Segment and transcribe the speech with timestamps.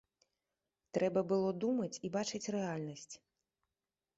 [0.97, 3.15] Трэба было думаць і бачыць рэальнасць.